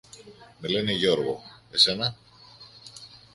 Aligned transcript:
Με 0.59 0.67
λένε 0.67 0.91
Γιώργο. 0.91 1.43
Εσένα; 1.71 2.15